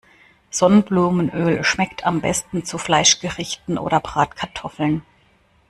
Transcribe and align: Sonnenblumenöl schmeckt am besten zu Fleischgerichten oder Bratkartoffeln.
Sonnenblumenöl 0.49 1.63
schmeckt 1.63 2.07
am 2.07 2.21
besten 2.21 2.65
zu 2.65 2.79
Fleischgerichten 2.79 3.77
oder 3.77 3.99
Bratkartoffeln. 3.99 5.03